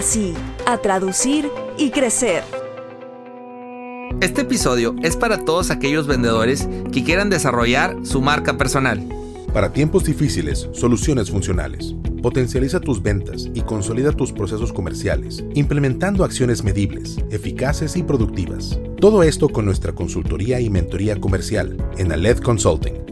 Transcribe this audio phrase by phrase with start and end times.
[0.00, 0.32] sí,
[0.64, 2.44] a traducir y crecer.
[4.20, 9.04] Este episodio es para todos aquellos vendedores que quieran desarrollar su marca personal.
[9.52, 11.96] Para tiempos difíciles, soluciones funcionales.
[12.22, 18.78] Potencializa tus ventas y consolida tus procesos comerciales, implementando acciones medibles, eficaces y productivas.
[19.00, 23.11] Todo esto con nuestra consultoría y mentoría comercial en Aled Consulting.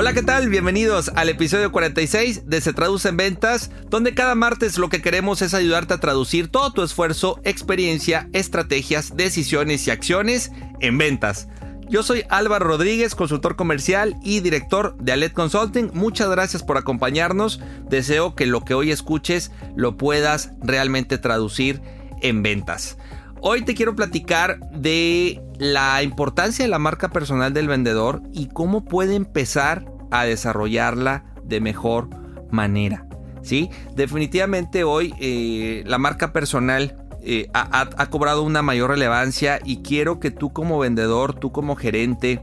[0.00, 0.48] Hola, ¿qué tal?
[0.48, 5.42] Bienvenidos al episodio 46 de Se Traduce en Ventas, donde cada martes lo que queremos
[5.42, 11.48] es ayudarte a traducir todo tu esfuerzo, experiencia, estrategias, decisiones y acciones en ventas.
[11.90, 15.90] Yo soy Álvaro Rodríguez, consultor comercial y director de Alet Consulting.
[15.92, 17.60] Muchas gracias por acompañarnos.
[17.90, 21.82] Deseo que lo que hoy escuches lo puedas realmente traducir
[22.22, 22.96] en ventas.
[23.42, 28.84] Hoy te quiero platicar de la importancia de la marca personal del vendedor y cómo
[28.84, 32.10] puede empezar a desarrollarla de mejor
[32.50, 33.06] manera.
[33.40, 33.70] ¿sí?
[33.96, 40.30] Definitivamente hoy eh, la marca personal eh, ha, cobrado una mayor relevancia y quiero que
[40.30, 42.42] tú como vendedor, tú como gerente,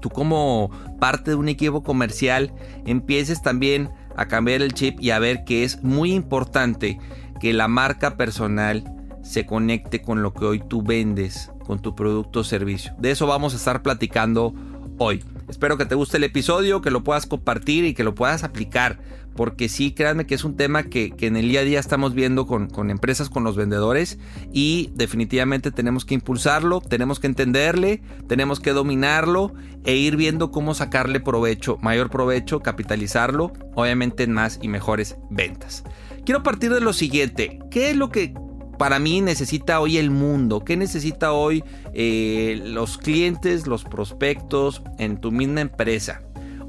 [0.00, 2.54] tú como parte de un equipo comercial,
[2.86, 7.00] empieces también a cambiar el chip y a ver que es muy importante
[7.40, 8.93] que la marca personal
[9.24, 12.94] se conecte con lo que hoy tú vendes, con tu producto o servicio.
[12.98, 14.54] De eso vamos a estar platicando
[14.98, 15.24] hoy.
[15.48, 19.00] Espero que te guste el episodio, que lo puedas compartir y que lo puedas aplicar
[19.34, 22.46] porque sí, créanme que es un tema que, en el día a día estamos viendo
[22.46, 24.18] con, con, empresas, con los vendedores
[24.52, 29.52] y definitivamente tenemos que impulsarlo, tenemos que entenderle, tenemos que dominarlo
[29.84, 35.84] e ir viendo cómo sacarle provecho, mayor provecho, capitalizarlo, obviamente en más y mejores ventas.
[36.24, 38.34] Quiero partir de lo siguiente, ¿qué es lo que
[38.78, 40.64] para mí necesita hoy el mundo?
[40.64, 46.22] ¿Qué necesita hoy eh, los clientes, los prospectos en tu misma empresa?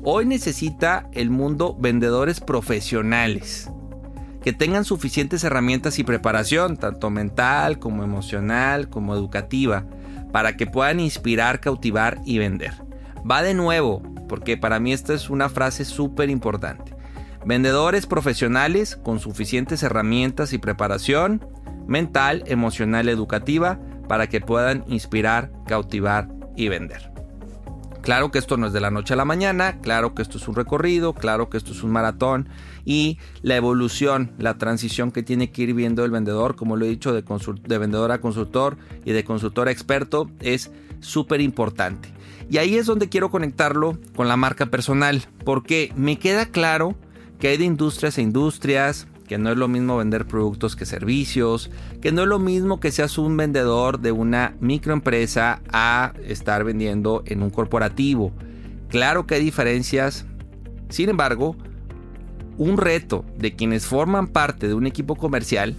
[0.03, 3.69] Hoy necesita el mundo vendedores profesionales
[4.43, 9.85] que tengan suficientes herramientas y preparación, tanto mental como emocional como educativa,
[10.31, 12.73] para que puedan inspirar, cautivar y vender.
[13.29, 16.95] Va de nuevo, porque para mí esta es una frase súper importante.
[17.43, 21.43] Vendedores profesionales con suficientes herramientas y preparación
[21.87, 27.15] mental, emocional, educativa, para que puedan inspirar, cautivar y vender.
[28.05, 30.47] Claro que esto no es de la noche a la mañana, claro que esto es
[30.47, 32.47] un recorrido, claro que esto es un maratón
[32.85, 36.89] y la evolución, la transición que tiene que ir viendo el vendedor, como lo he
[36.89, 42.13] dicho, de, de vendedor a consultor y de consultor a experto, es súper importante.
[42.47, 46.95] Y ahí es donde quiero conectarlo con la marca personal, porque me queda claro
[47.39, 51.71] que hay de industrias a industrias, que no es lo mismo vender productos que servicios,
[52.01, 57.23] que no es lo mismo que seas un vendedor de una microempresa a estar vendiendo
[57.25, 58.31] en un corporativo.
[58.89, 60.25] Claro que hay diferencias,
[60.89, 61.55] sin embargo,
[62.57, 65.75] un reto de quienes forman parte de un equipo comercial,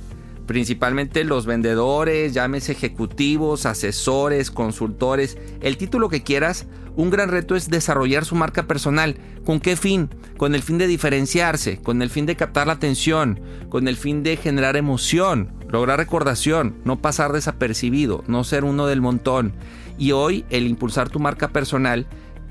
[0.46, 6.66] principalmente los vendedores, llámese ejecutivos, asesores, consultores, el título que quieras,
[6.96, 9.16] un gran reto es desarrollar su marca personal.
[9.44, 10.08] ¿Con qué fin?
[10.38, 14.22] Con el fin de diferenciarse, con el fin de captar la atención, con el fin
[14.22, 19.52] de generar emoción, lograr recordación, no pasar desapercibido, no ser uno del montón.
[19.98, 22.06] Y hoy el impulsar tu marca personal,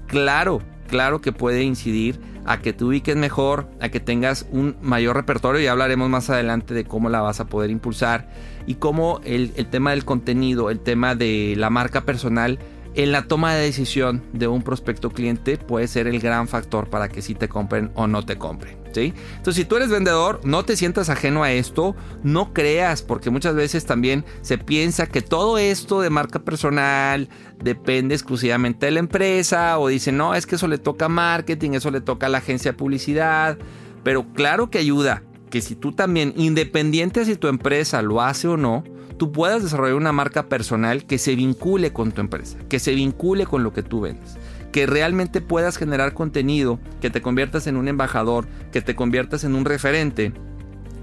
[0.05, 5.15] claro, claro que puede incidir a que te ubiques mejor, a que tengas un mayor
[5.15, 8.29] repertorio y hablaremos más adelante de cómo la vas a poder impulsar
[8.67, 12.59] y cómo el, el tema del contenido, el tema de la marca personal
[12.95, 17.09] en la toma de decisión de un prospecto cliente puede ser el gran factor para
[17.09, 18.84] que si te compren o no te compren.
[19.03, 23.55] Entonces, si tú eres vendedor, no te sientas ajeno a esto, no creas, porque muchas
[23.55, 27.29] veces también se piensa que todo esto de marca personal
[27.61, 31.91] depende exclusivamente de la empresa, o dicen, no, es que eso le toca marketing, eso
[31.91, 33.57] le toca a la agencia de publicidad,
[34.03, 38.57] pero claro que ayuda, que si tú también, independiente si tu empresa lo hace o
[38.57, 38.83] no,
[39.17, 43.45] tú puedas desarrollar una marca personal que se vincule con tu empresa, que se vincule
[43.45, 44.37] con lo que tú vendes
[44.75, 49.55] que realmente puedas generar contenido, que te conviertas en un embajador, que te conviertas en
[49.55, 50.33] un referente,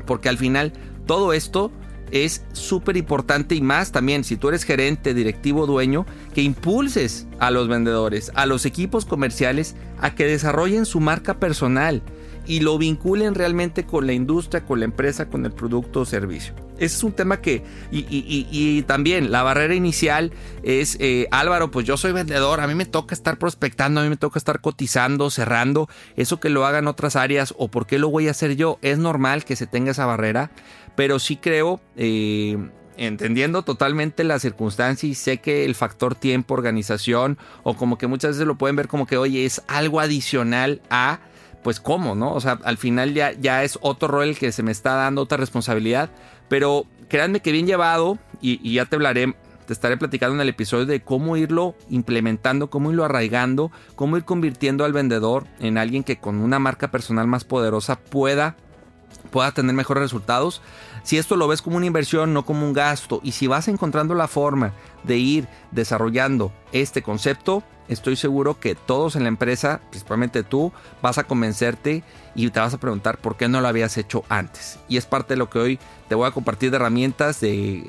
[0.04, 0.74] porque al final
[1.06, 1.72] todo esto
[2.10, 6.04] es súper importante y más también si tú eres gerente, directivo, dueño,
[6.34, 12.02] que impulses a los vendedores, a los equipos comerciales a que desarrollen su marca personal
[12.46, 16.54] y lo vinculen realmente con la industria, con la empresa, con el producto o servicio.
[16.76, 17.62] Ese es un tema que,
[17.92, 22.86] y, también la barrera inicial es, eh, Álvaro, pues yo soy vendedor, a mí me
[22.86, 27.14] toca estar prospectando, a mí me toca estar cotizando, cerrando, eso que lo hagan otras
[27.14, 30.06] áreas o por qué lo voy a hacer yo, es normal que se tenga esa
[30.06, 30.50] barrera,
[30.96, 31.80] pero sí creo...
[31.96, 32.58] Eh,
[32.96, 38.32] entendiendo totalmente la circunstancia y sé que el factor tiempo, organización o como que muchas
[38.32, 41.20] veces lo pueden ver como que, oye, es algo adicional a,
[41.62, 42.32] pues cómo, ¿no?
[42.34, 45.22] O sea, al final ya, ya es otro rol el que se me está dando,
[45.22, 46.10] otra responsabilidad,
[46.48, 49.34] pero créanme que bien llevado, y, ya te hablaré,
[49.66, 54.24] te estaré platicando en el episodio de cómo irlo implementando, cómo irlo arraigando, cómo ir
[54.24, 58.56] convirtiendo al vendedor en alguien que con una marca personal más poderosa pueda,
[59.30, 60.62] pueda tener mejores resultados.
[61.04, 64.14] Si esto lo ves como una inversión, no como un gasto, y si vas encontrando
[64.14, 64.72] la forma
[65.04, 71.18] de ir desarrollando este concepto, estoy seguro que todos en la empresa, principalmente tú, vas
[71.18, 72.02] a convencerte
[72.34, 74.78] y te vas a preguntar por qué no lo habías hecho antes.
[74.88, 77.84] Y es parte de lo que hoy te voy a compartir de herramientas, de,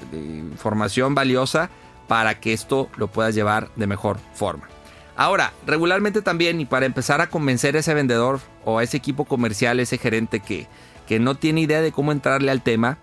[0.51, 1.69] información valiosa
[2.07, 4.67] para que esto lo puedas llevar de mejor forma.
[5.15, 9.25] Ahora, regularmente también, y para empezar a convencer a ese vendedor o a ese equipo
[9.25, 10.67] comercial, ese gerente que,
[11.07, 12.97] que no tiene idea de cómo entrarle al tema,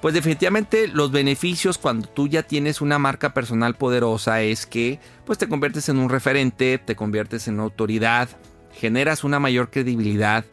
[0.00, 5.38] pues definitivamente los beneficios cuando tú ya tienes una marca personal poderosa es que pues
[5.38, 8.28] te conviertes en un referente, te conviertes en autoridad,
[8.72, 10.44] generas una mayor credibilidad,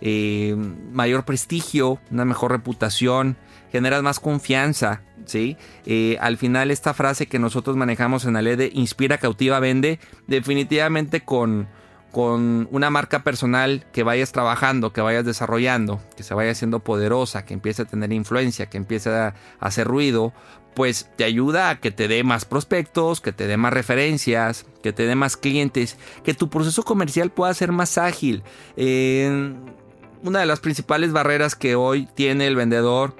[0.00, 0.54] eh,
[0.92, 3.36] mayor prestigio, una mejor reputación,
[3.70, 5.56] generas más confianza, ¿sí?
[5.86, 9.98] Eh, al final esta frase que nosotros manejamos en la ley de inspira, cautiva, vende,
[10.26, 11.68] definitivamente con
[12.12, 17.44] con una marca personal que vayas trabajando, que vayas desarrollando, que se vaya haciendo poderosa,
[17.44, 20.32] que empiece a tener influencia, que empiece a hacer ruido,
[20.74, 24.92] pues te ayuda a que te dé más prospectos, que te dé más referencias, que
[24.92, 28.42] te dé más clientes, que tu proceso comercial pueda ser más ágil.
[28.76, 33.16] una de las principales barreras que hoy tiene el vendedor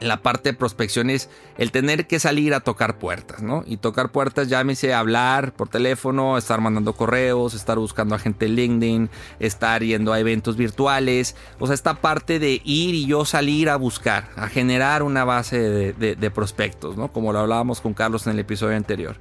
[0.00, 3.64] la parte de prospección es el tener que salir a tocar puertas, ¿no?
[3.66, 8.56] Y tocar puertas, llámese hablar por teléfono, estar mandando correos, estar buscando a gente en
[8.56, 11.36] LinkedIn, estar yendo a eventos virtuales.
[11.58, 15.58] O sea, esta parte de ir y yo salir a buscar, a generar una base
[15.58, 17.08] de, de prospectos, ¿no?
[17.12, 19.16] Como lo hablábamos con Carlos en el episodio anterior.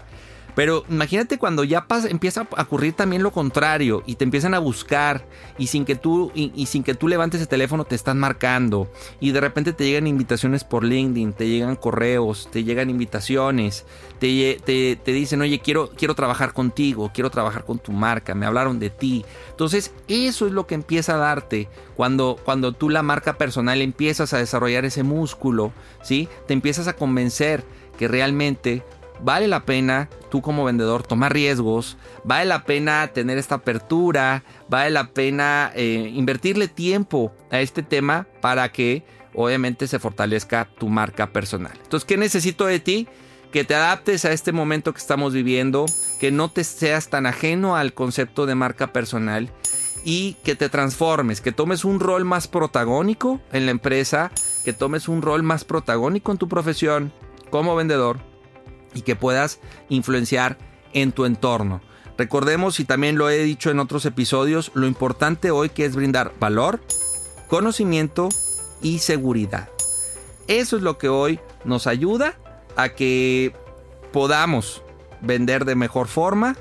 [0.60, 5.24] Pero imagínate cuando ya empieza a ocurrir también lo contrario y te empiezan a buscar
[5.58, 8.92] y sin que tú y, sin que tú levantes el teléfono te están marcando
[9.22, 13.86] y de repente te llegan invitaciones por LinkedIn, te llegan correos, te llegan invitaciones,
[14.20, 18.80] te, te, dicen, oye, quiero, quiero trabajar contigo, quiero trabajar con tu marca, me hablaron
[18.80, 19.24] de ti.
[19.52, 24.34] Entonces, eso es lo que empieza a darte cuando, cuando tú la marca personal empiezas
[24.34, 25.72] a desarrollar ese músculo,
[26.04, 26.28] ¿sí?
[26.48, 27.64] Te empiezas a convencer
[27.98, 28.84] que realmente
[29.24, 34.92] vale la pena tú como vendedor tomar riesgos, vale la pena tener esta apertura, vale
[34.92, 41.28] la pena eh, invertirle tiempo a este tema para que obviamente se fortalezca tu marca
[41.32, 41.74] personal.
[41.84, 43.08] Entonces, ¿qué necesito de ti?
[43.52, 45.86] Que te adaptes a este momento que estamos viviendo,
[46.20, 49.50] que no te seas tan ajeno al concepto de marca personal
[50.06, 54.32] y que te transformes, que tomes un rol más protagónico en la empresa,
[54.64, 57.12] que tomes un rol más protagónico en tu profesión
[57.50, 58.29] como vendedor
[58.94, 60.58] y que puedas influenciar
[60.94, 61.82] en tu entorno.
[62.18, 66.34] Recordemos, y también lo he dicho en otros episodios, lo importante hoy que es brindar
[66.40, 66.82] valor,
[67.48, 68.30] conocimiento
[68.82, 69.70] y seguridad.
[70.48, 72.38] Eso es lo que hoy nos ayuda
[72.76, 73.54] a que
[74.12, 74.84] podamos
[75.22, 76.58] vender de mejor forma,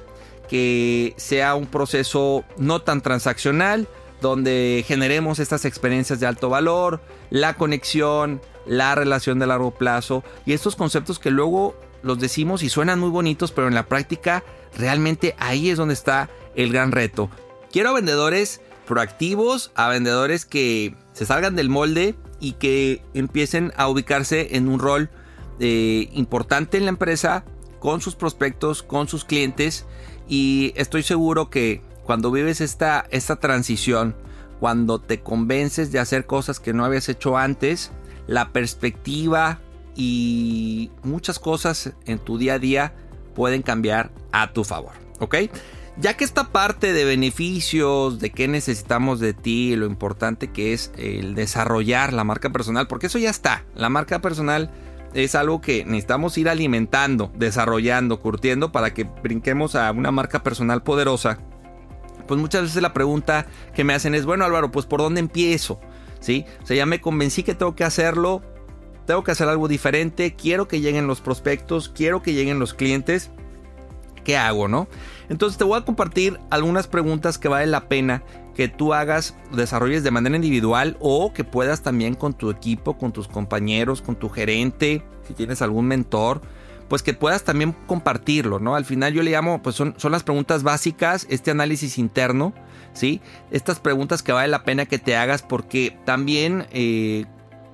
[0.49, 3.88] que sea un proceso no tan transaccional,
[4.20, 10.52] donde generemos estas experiencias de alto valor, la conexión, la relación de largo plazo y
[10.52, 14.45] estos conceptos que luego los decimos y suenan muy bonitos, pero en la práctica
[14.76, 17.31] realmente ahí es donde está el gran reto.
[17.71, 23.88] Quiero a vendedores proactivos, a vendedores que se salgan del molde y que empiecen a
[23.88, 25.11] ubicarse en un rol
[25.61, 27.45] eh, importante en la empresa
[27.81, 29.87] con sus prospectos, con sus clientes
[30.28, 34.14] y estoy seguro que cuando vives esta, esta transición
[34.61, 37.93] cuando te convences de hacer cosas que no habías hecho antes,
[38.26, 39.61] la perspectiva
[39.99, 42.95] y muchas cosas en tu día a día
[43.35, 45.35] pueden cambiar a tu favor, ¿ok?
[46.00, 50.93] Ya que esta parte de beneficios, de qué necesitamos de ti, lo importante que es
[50.97, 54.71] el desarrollar la marca personal, porque eso ya está, la marca personal
[55.14, 60.85] es algo que necesitamos ir alimentando, desarrollando, curtiendo para que brinquemos a una marca personal
[60.85, 61.40] poderosa.
[62.28, 65.81] Pues muchas veces la pregunta que me hacen es, bueno Álvaro, pues ¿por dónde empiezo?
[66.21, 66.45] ¿Sí?
[66.62, 68.43] O sea, ya me convencí que tengo que hacerlo,
[69.09, 73.31] tengo que hacer algo diferente, quiero que lleguen los prospectos, quiero que lleguen los clientes.
[74.23, 74.87] ¿Qué hago, no?
[75.31, 78.23] Entonces te voy a compartir algunas preguntas que vale la pena
[78.55, 83.12] que tú hagas, desarrolles de manera individual o que puedas también con tu equipo, con
[83.12, 86.43] tus compañeros, con tu gerente, si tienes algún mentor,
[86.88, 88.77] pues que puedas también compartirlo, ¿no?
[88.77, 92.53] Al final yo le llamo, pues son, son las preguntas básicas, este análisis interno,
[92.93, 93.23] ¿sí?
[93.50, 97.25] Estas preguntas que vale la pena que te hagas porque también eh,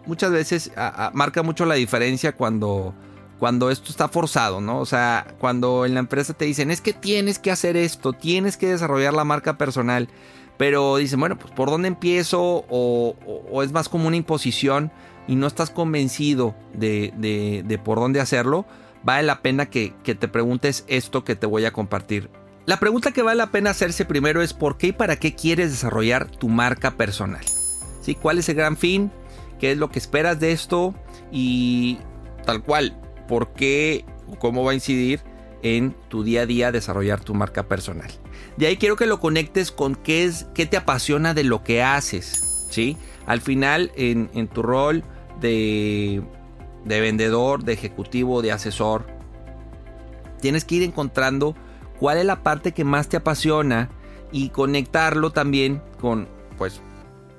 [0.06, 0.72] muchas veces
[1.12, 2.94] marca mucho la diferencia cuando,
[3.38, 4.78] cuando esto está forzado, ¿no?
[4.78, 8.56] O sea, cuando en la empresa te dicen, es que tienes que hacer esto, tienes
[8.56, 10.08] que desarrollar la marca personal,
[10.56, 14.92] pero dicen, bueno, pues por dónde empiezo o, es más como una imposición
[15.26, 18.66] y no estás convencido de, por dónde hacerlo,
[19.02, 22.30] vale la pena que, que te preguntes esto que te voy a compartir.
[22.66, 25.70] La pregunta que vale la pena hacerse primero es por qué y para qué quieres
[25.70, 27.44] desarrollar tu marca personal.
[28.00, 28.14] ¿Sí?
[28.14, 29.10] ¿Cuál es el gran fin?
[29.64, 30.94] Qué es lo que esperas de esto
[31.32, 31.96] y
[32.44, 35.22] tal cual, por qué o cómo va a incidir
[35.62, 38.10] en tu día a día desarrollar tu marca personal.
[38.58, 41.82] De ahí quiero que lo conectes con qué es qué te apasiona de lo que
[41.82, 42.98] haces, ¿sí?
[43.24, 45.02] Al final en, tu rol
[45.40, 46.22] de,
[46.84, 49.06] de vendedor, de ejecutivo, de asesor,
[50.42, 51.56] tienes que ir encontrando
[51.98, 53.88] cuál es la parte que más te apasiona
[54.30, 56.28] y conectarlo también con
[56.58, 56.82] pues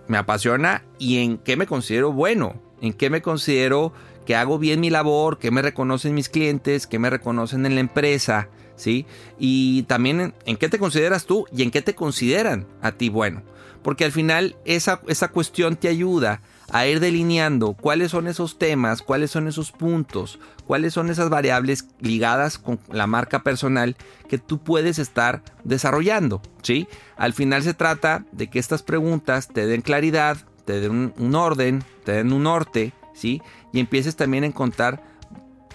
[0.08, 3.94] me apasiona y en qué me considero bueno, en qué me considero
[4.26, 7.82] que hago bien mi labor, que me reconocen mis clientes, que me reconocen en la
[7.82, 9.06] empresa, ¿sí?
[9.40, 13.44] Y también en, qué te consideras tú y en qué te consideran a ti bueno.
[13.84, 16.42] Porque al final esa, esa cuestión te ayuda
[16.72, 21.88] a ir delineando cuáles son esos temas, cuáles son esos puntos, cuáles son esas variables
[22.00, 23.96] ligadas con la marca personal
[24.28, 26.88] que tú puedes estar desarrollando, ¿sí?
[27.18, 31.84] Al final se trata de que estas preguntas te den claridad, te den un, orden,
[32.04, 33.42] te den un norte, ¿sí?
[33.72, 35.04] Y empieces también a encontrar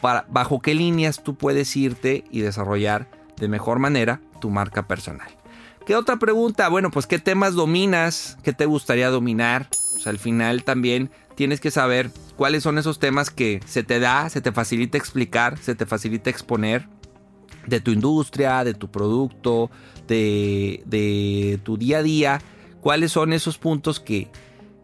[0.00, 5.28] para, bajo qué líneas tú puedes irte y desarrollar de mejor manera tu marca personal.
[5.86, 6.68] ¿Qué otra pregunta?
[6.68, 9.68] Bueno, pues qué temas dominas, qué te gustaría dominar,
[10.06, 14.40] al final también tienes que saber cuáles son esos temas que se te da, se
[14.40, 16.88] te facilita explicar, se te facilita exponer
[17.66, 19.70] de tu industria, de tu producto,
[20.06, 22.40] de, de tu día a día,
[22.80, 24.28] cuáles son esos puntos que,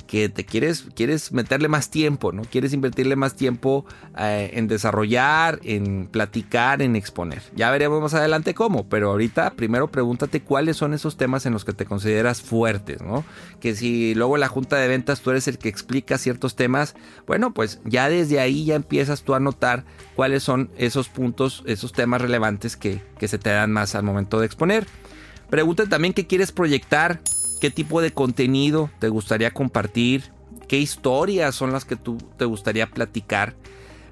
[0.07, 2.43] que te quieres, quieres meterle más tiempo, ¿no?
[2.43, 3.85] Quieres invertirle más tiempo
[4.19, 7.43] eh, en desarrollar, en platicar, en exponer.
[7.55, 11.65] Ya veremos más adelante cómo, pero ahorita primero pregúntate cuáles son esos temas en los
[11.65, 13.25] que te consideras fuertes, ¿no?
[13.61, 16.95] Que si luego en la junta de ventas tú eres el que explica ciertos temas,
[17.27, 19.85] bueno, pues ya desde ahí ya empiezas tú a notar
[20.15, 24.41] cuáles son esos puntos, esos temas relevantes que, que se te dan más al momento
[24.41, 24.87] de exponer.
[25.51, 27.21] Pregúntate también qué quieres proyectar,
[27.61, 30.31] qué tipo de contenido te gustaría compartir,
[30.69, 33.55] qué historias son las que tú te gustaría platicar.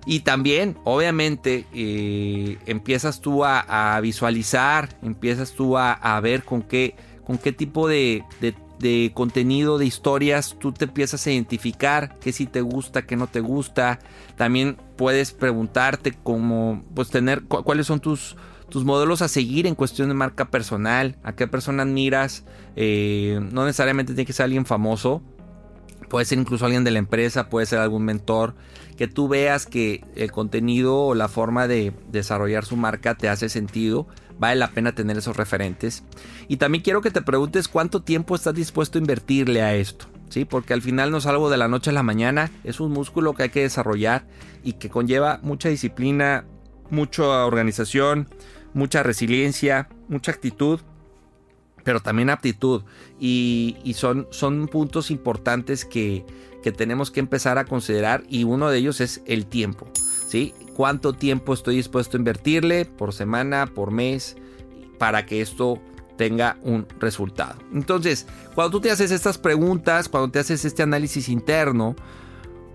[0.07, 7.39] Y también, obviamente, eh, empiezas tú a, visualizar, empiezas tú a, ver con qué, con
[7.39, 8.23] qué tipo de,
[9.15, 13.41] contenido, de historias tú te empiezas a identificar, qué sí te gusta, qué no te
[13.41, 13.99] gusta.
[14.37, 18.37] También puedes preguntarte cómo, pues tener, cuáles son tus,
[18.69, 22.45] tus modelos a seguir en cuestión de marca personal, a qué persona admiras,
[22.77, 25.23] eh, no necesariamente tiene que ser alguien famoso,
[26.09, 28.55] puede ser incluso alguien de la empresa, puede ser algún mentor,
[28.97, 33.49] que tú veas que el contenido o la forma de desarrollar su marca te hace
[33.49, 34.07] sentido,
[34.39, 36.05] vale la pena tener esos referentes.
[36.49, 40.07] Y también quiero que te preguntes cuánto tiempo estás dispuesto a invertirle a esto.
[40.31, 40.45] ¿Sí?
[40.45, 43.35] Porque al final no es algo de la noche a la mañana, es un músculo
[43.35, 44.27] que hay que desarrollar
[44.65, 46.45] y que conlleva mucha disciplina,
[46.91, 48.29] mucha organización,
[48.75, 50.81] mucha resiliencia, mucha actitud,
[51.85, 52.83] pero también aptitud.
[53.19, 56.27] Y, son, son puntos importantes que,
[56.63, 59.87] que, tenemos que empezar a considerar y uno de ellos es el tiempo.
[60.29, 60.53] ¿sí?
[60.75, 64.37] ¿Cuánto tiempo estoy dispuesto a invertirle por semana, por mes,
[64.99, 65.81] para que esto
[66.17, 67.57] tenga un resultado?
[67.73, 71.95] Entonces, cuando tú te haces estas preguntas, cuando te haces este análisis interno,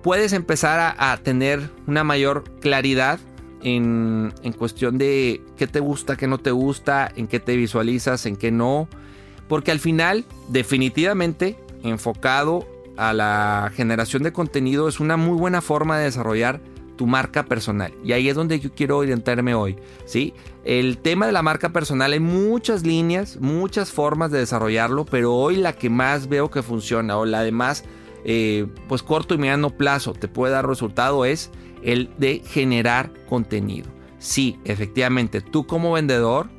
[0.01, 3.20] puedes empezar a, a tener una mayor claridad
[3.63, 8.35] en, cuestión de qué te gusta, qué no te gusta, en qué te visualizas, en
[8.35, 8.87] qué no.
[9.47, 15.97] Porque al final, definitivamente, enfocado a la generación de contenido es una muy buena forma
[15.97, 16.59] de desarrollar
[16.97, 17.93] tu marca personal.
[18.03, 20.33] Y ahí es donde yo quiero orientarme hoy, ¿sí?
[20.65, 25.55] El tema de la marca personal hay muchas líneas, muchas formas de desarrollarlo, pero hoy
[25.55, 27.85] la que más veo que funciona o la de más
[28.25, 31.51] eh, pues corto y mediano plazo te puede dar resultado es
[31.83, 33.89] el de generar contenido.
[34.17, 36.49] Sí, efectivamente, tú como vendedor,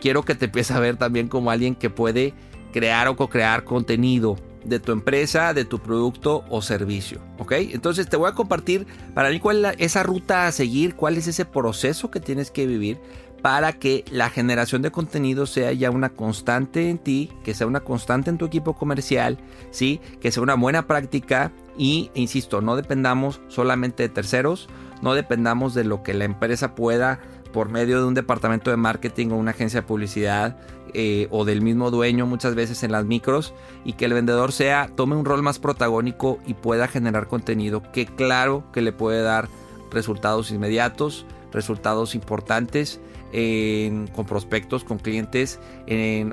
[0.00, 2.32] quiero que te empieces a ver también como alguien que puede
[2.72, 7.20] crear o co-crear contenido de tu empresa, de tu producto o servicio.
[7.38, 7.52] ¿Ok?
[7.52, 11.26] Entonces te voy a compartir para mí cuál es esa ruta a seguir, cuál es
[11.26, 12.98] ese proceso que tienes que vivir
[13.42, 17.80] para que la generación de contenido sea ya una constante en ti, que sea una
[17.80, 19.38] constante en tu equipo comercial,
[19.70, 20.00] ¿sí?
[20.20, 24.68] que sea una buena práctica y, insisto, no dependamos solamente de terceros,
[25.02, 27.20] no dependamos de lo que la empresa pueda
[27.52, 30.58] por medio de un departamento de marketing o una agencia de publicidad
[30.94, 33.54] eh, o del mismo dueño muchas veces en las micros
[33.84, 38.06] y que el vendedor sea tome un rol más protagónico y pueda generar contenido que
[38.06, 39.48] claro que le puede dar
[39.90, 45.60] resultados inmediatos, resultados importantes con prospectos, con clientes,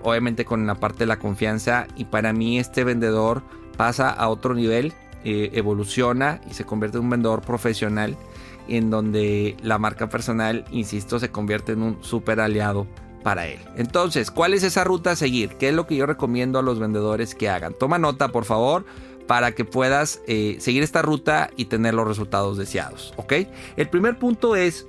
[0.04, 3.44] obviamente con la parte de la confianza y para mí este vendedor
[3.76, 8.16] pasa a otro nivel, eh, evoluciona y se convierte en un vendedor profesional
[8.68, 12.88] en donde la marca personal, insisto, se convierte en un super aliado
[13.24, 13.60] para él.
[13.76, 15.56] Entonces, ¿cuál es esa ruta a seguir?
[15.56, 17.74] ¿Qué es lo que yo recomiendo a los vendedores que hagan?
[17.74, 18.86] Toma nota, por favor,
[19.28, 23.34] para que puedas eh, seguir esta ruta y tener los resultados deseados, ¿ok?
[23.78, 24.86] El primer punto es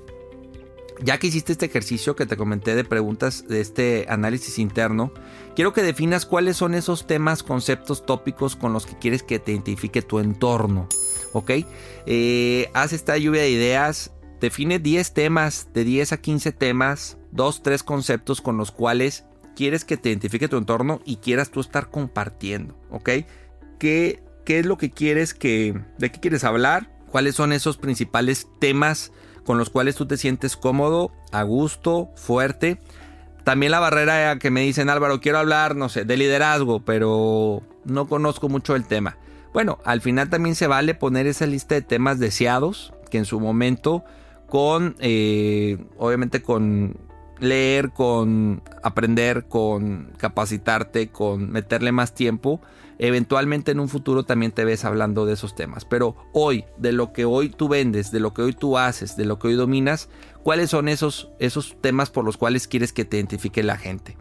[1.02, 5.12] ya que hiciste este ejercicio que te comenté de preguntas de este análisis interno,
[5.54, 9.52] quiero que definas cuáles son esos temas, conceptos, tópicos con los que quieres que te
[9.52, 10.88] identifique tu entorno.
[11.32, 11.50] ¿Ok?
[12.06, 17.62] Eh, haz esta lluvia de ideas, define 10 temas, de 10 a 15 temas, 2,
[17.62, 19.24] 3 conceptos con los cuales
[19.54, 22.78] quieres que te identifique tu entorno y quieras tú estar compartiendo.
[22.90, 23.10] ¿Ok?
[23.78, 25.80] ¿Qué, qué es lo que quieres que...
[25.98, 26.90] ¿De qué quieres hablar?
[27.10, 29.12] ¿Cuáles son esos principales temas?
[29.46, 32.78] Con los cuales tú te sientes cómodo, a gusto, fuerte.
[33.44, 38.08] También la barrera que me dicen, Álvaro, quiero hablar, no sé, de liderazgo, pero no
[38.08, 39.16] conozco mucho el tema.
[39.54, 43.38] Bueno, al final también se vale poner esa lista de temas deseados, que en su
[43.38, 44.04] momento,
[44.48, 46.96] con, eh, obviamente con
[47.38, 52.60] leer, con aprender, con capacitarte, con meterle más tiempo,
[52.98, 55.84] eventualmente en un futuro también te ves hablando de esos temas.
[55.84, 59.24] Pero hoy, de lo que hoy tú vendes, de lo que hoy tú haces, de
[59.24, 60.08] lo que hoy dominas,
[60.42, 64.16] ¿cuáles son esos, esos temas por los cuales quieres que te identifique la gente?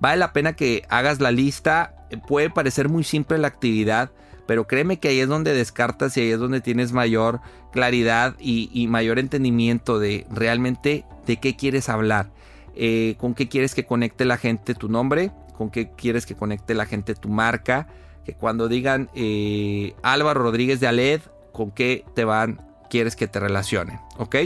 [0.00, 4.10] Vale la pena que hagas la lista, puede parecer muy simple la actividad,
[4.46, 7.40] pero créeme que ahí es donde descartas y ahí es donde tienes mayor
[7.72, 12.30] claridad y, mayor entendimiento de realmente de qué quieres hablar,
[12.74, 16.74] eh, con qué quieres que conecte la gente tu nombre, con qué quieres que conecte
[16.74, 17.88] la gente tu marca,
[18.28, 22.60] que cuando digan eh, Álvaro Rodríguez de Aled, con qué te van,
[22.90, 24.36] quieres que te relacionen, ¿ok?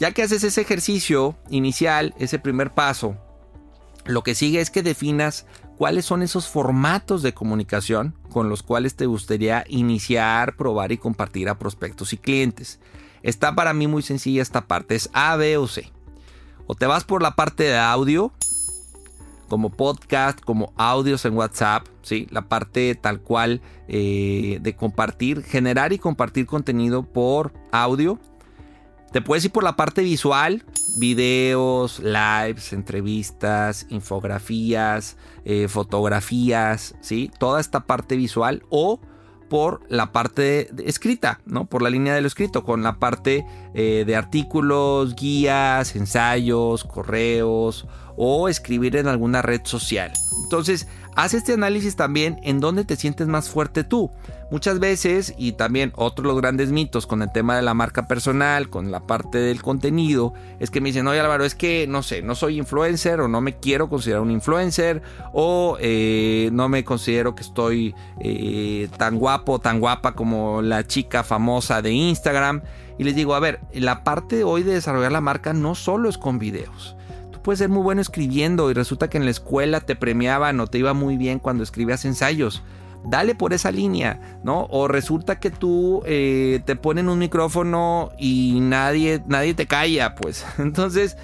[0.00, 3.16] Ya que haces ese ejercicio inicial, ese primer paso,
[4.04, 8.96] lo que sigue es que definas cuáles son esos formatos de comunicación con los cuales
[8.96, 12.80] te gustaría iniciar, probar y compartir a prospectos y clientes.
[13.22, 15.92] Está para mí muy sencilla esta parte, es A, B o C.
[16.66, 18.32] O te vas por la parte de audio,
[19.48, 22.28] como podcast, como audios en WhatsApp, ¿sí?
[22.30, 28.18] la parte tal cual eh, de compartir, generar y compartir contenido por audio.
[29.12, 30.64] Te puedes ir por la parte visual,
[30.98, 37.30] videos, lives, entrevistas, infografías, eh, fotografías, ¿sí?
[37.38, 39.00] toda esta parte visual o
[39.48, 41.66] por la parte escrita, ¿no?
[41.66, 47.86] Por la línea de lo escrito, con la parte eh, de artículos, guías, ensayos, correos
[48.16, 50.12] o escribir en alguna red social.
[50.48, 54.10] Entonces, haz este análisis también en dónde te sientes más fuerte tú.
[54.50, 58.08] Muchas veces, y también otro de los grandes mitos con el tema de la marca
[58.08, 62.02] personal, con la parte del contenido, es que me dicen, oye Álvaro, es que no
[62.02, 65.02] sé, no soy influencer o no me quiero considerar un influencer
[65.34, 71.24] o eh, no me considero que estoy eh, tan guapo, tan guapa como la chica
[71.24, 72.62] famosa de Instagram.
[72.96, 76.16] Y les digo, a ver, la parte hoy de desarrollar la marca no solo es
[76.16, 76.96] con videos
[77.48, 80.76] puedes ser muy bueno escribiendo y resulta que en la escuela te premiaban o te
[80.76, 82.62] iba muy bien cuando escribías ensayos.
[83.06, 84.66] Dale por esa línea, ¿no?
[84.68, 90.44] O resulta que tú eh, te ponen un micrófono y nadie, nadie te calla, pues.
[90.58, 91.16] Entonces,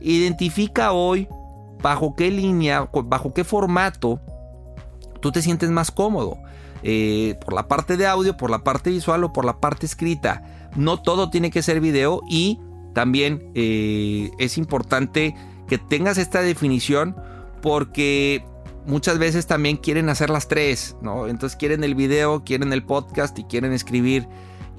[0.00, 1.26] identifica hoy
[1.82, 4.20] bajo qué línea, bajo qué formato
[5.18, 6.38] tú te sientes más cómodo.
[6.84, 10.44] Eh, por la parte de audio, por la parte visual o por la parte escrita.
[10.76, 12.60] No todo tiene que ser video y
[12.94, 15.34] también eh, es importante
[15.66, 17.16] que tengas esta definición
[17.60, 18.44] porque
[18.86, 21.28] muchas veces también quieren hacer las tres, ¿no?
[21.28, 24.26] Entonces quieren el video, quieren el podcast y quieren escribir.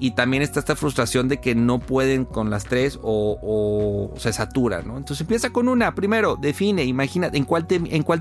[0.00, 4.88] Y también está esta frustración de que no pueden con las tres o, se saturan,
[4.88, 4.98] ¿no?
[4.98, 5.94] Entonces empieza con una.
[5.94, 7.76] Primero, define, imagina, ¿en cuál, te,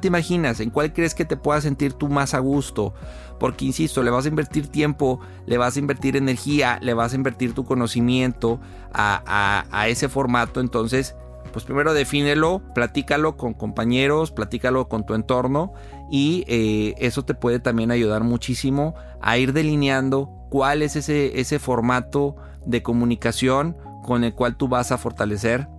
[0.08, 2.93] imaginas, en cuál crees que te puedas sentir tú más a gusto.
[3.39, 7.15] Porque, insisto, le vas a invertir tiempo, le vas a invertir energía, le vas a
[7.15, 8.60] invertir tu conocimiento
[8.93, 10.62] a ese formato.
[10.62, 11.15] Entonces,
[11.54, 15.72] pues primero defínelo, platícalo con compañeros, platícalo con tu entorno
[16.12, 21.60] y eh, eso te puede también ayudar muchísimo a ir delineando cuál es ese, ese
[21.60, 22.36] formato
[22.66, 25.70] de comunicación con el cual tú vas a fortalecer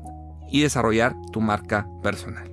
[0.49, 2.51] y desarrollar tu marca personal.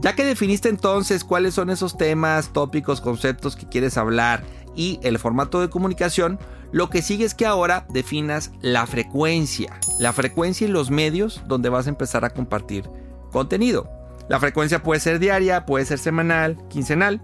[0.00, 4.44] Ya que definiste entonces cuáles son esos temas, tópicos, conceptos que quieres hablar
[4.76, 6.38] y el formato de comunicación,
[6.70, 9.78] lo que sigue es que ahora definas la frecuencia.
[9.98, 12.88] La frecuencia y los medios donde vas a empezar a compartir
[13.32, 13.90] contenido.
[14.28, 17.20] La frecuencia puede ser diaria, puede ser semanal, quincenal.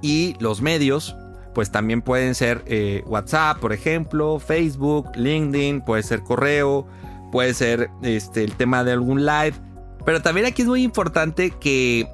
[0.00, 1.14] Y los medios,
[1.54, 6.86] pues también pueden ser eh, WhatsApp, por ejemplo, Facebook, LinkedIn, puede ser correo,
[7.32, 9.54] puede ser este, el tema de algún live.
[10.06, 12.08] Pero también aquí es muy importante que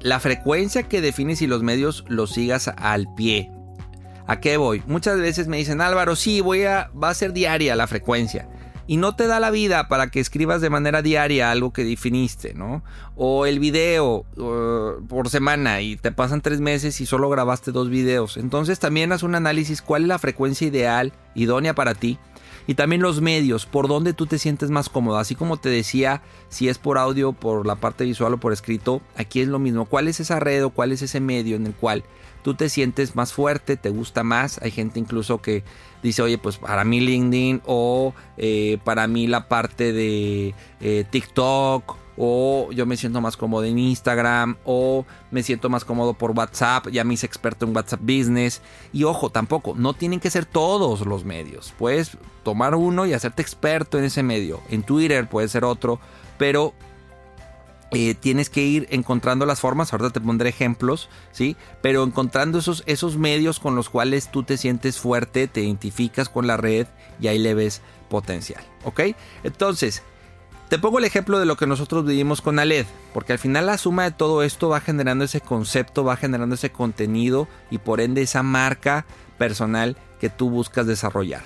[0.00, 3.50] la frecuencia que defines y los medios los sigas al pie.
[4.26, 4.82] ¿A qué voy?
[4.86, 8.48] Muchas veces me dicen, Álvaro, sí, voy a, va a ser diaria la frecuencia.
[8.86, 12.54] Y no te da la vida para que escribas de manera diaria algo que definiste,
[12.54, 12.82] ¿no?
[13.14, 14.24] O el video
[15.08, 18.36] por semana y te pasan tres meses y solo grabaste dos videos.
[18.36, 22.18] Entonces también haz un análisis cuál es la frecuencia ideal, idónea para ti
[22.66, 25.18] y también los medios, por donde tú te sientes más cómodo.
[25.18, 29.00] Así como te decía, si es por audio, por la parte visual o por escrito,
[29.16, 29.86] aquí es lo mismo.
[29.86, 32.04] ¿Cuál es esa red o cuál es ese medio en el cual
[32.42, 34.60] tú te sientes más fuerte, te gusta más?
[34.62, 35.64] Hay gente incluso que
[36.02, 41.96] dice, oye, pues para mí LinkedIn o eh, para mí la parte de eh, TikTok
[42.22, 46.88] o yo me siento más cómodo en Instagram o me siento más cómodo por WhatsApp,
[46.88, 48.60] ya me hice experto en WhatsApp Business
[48.92, 53.40] y ojo, tampoco, no tienen que ser todos los medios, puedes tomar uno y hacerte
[53.40, 55.98] experto en ese medio, en Twitter puede ser otro,
[56.36, 56.74] pero
[57.92, 61.56] eh, tienes que ir encontrando las formas, ahorita te pondré ejemplos, ¿sí?
[61.82, 66.46] Pero encontrando esos, esos medios con los cuales tú te sientes fuerte, te identificas con
[66.46, 66.86] la red
[67.20, 69.00] y ahí le ves potencial, ¿ok?
[69.42, 70.02] Entonces,
[70.68, 73.76] te pongo el ejemplo de lo que nosotros vivimos con Aled, porque al final la
[73.76, 78.22] suma de todo esto va generando ese concepto, va generando ese contenido y por ende
[78.22, 79.04] esa marca
[79.36, 81.42] personal que tú buscas desarrollar.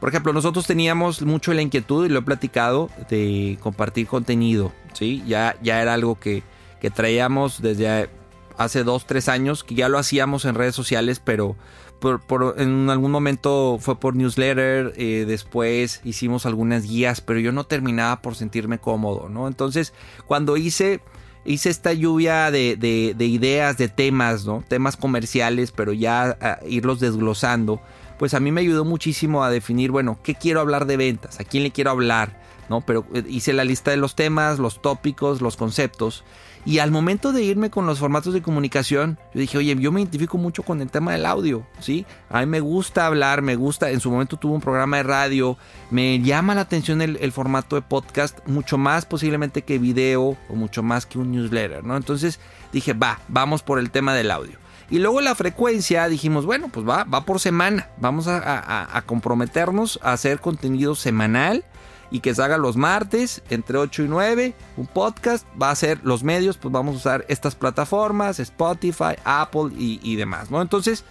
[0.00, 4.72] Por ejemplo, nosotros teníamos mucho la inquietud, y lo he platicado, de compartir contenido.
[4.92, 5.22] ¿sí?
[5.26, 6.42] Ya, ya era algo que,
[6.80, 8.08] que traíamos desde
[8.56, 11.56] hace dos, tres años, que ya lo hacíamos en redes sociales, pero
[11.98, 17.64] por, en algún momento fue por newsletter, eh, después hicimos algunas guías, pero yo no
[17.64, 19.48] terminaba por sentirme cómodo, ¿no?
[19.48, 19.92] Entonces,
[20.26, 21.00] cuando hice,
[21.44, 24.62] hice esta lluvia de, de, ideas, de temas, ¿no?
[24.68, 27.80] Temas comerciales, pero ya irlos desglosando,
[28.18, 31.40] pues a mí me ayudó muchísimo a definir, bueno, ¿qué quiero hablar de ventas?
[31.40, 32.40] ¿A quién le quiero hablar?
[32.68, 32.82] ¿No?
[32.82, 36.24] Pero eh, hice la lista de los temas, los tópicos, los conceptos
[36.68, 40.00] y al momento de irme con los formatos de comunicación, yo dije, oye, yo me
[40.00, 42.04] identifico mucho con el tema del audio, ¿sí?
[42.28, 45.56] A mí me gusta hablar, me gusta, en su momento tuve un programa de radio,
[45.90, 50.82] me llama la atención el, formato de podcast mucho más posiblemente que video o mucho
[50.82, 51.96] más que un newsletter, ¿no?
[51.96, 52.38] Entonces
[52.72, 54.58] dije, va, vamos por el tema del audio.
[54.90, 57.90] Y luego la frecuencia, dijimos, bueno, pues va, va por semana.
[57.98, 61.64] Vamos a, comprometernos a hacer contenido semanal
[62.10, 64.54] y que se haga los martes entre 8 y 9.
[64.78, 69.70] Un podcast va a ser los medios, pues vamos a usar estas plataformas, Spotify, Apple
[69.76, 70.62] y, demás, ¿no?
[70.62, 71.04] Entonces,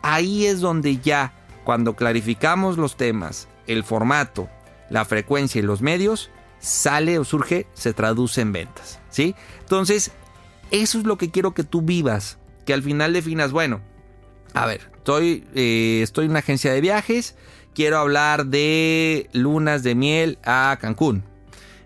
[0.00, 4.48] ahí es donde ya, cuando clarificamos los temas, el formato,
[4.88, 9.34] la frecuencia y los medios, sale o surge, se traduce en ventas, ¿sí?
[9.60, 10.10] Entonces,
[10.70, 12.38] eso es lo que quiero que tú vivas,
[12.70, 13.80] que al final definas, bueno,
[14.54, 17.34] a ver, estoy, eh, estoy en una agencia de viajes,
[17.74, 21.24] quiero hablar de lunas de miel a Cancún.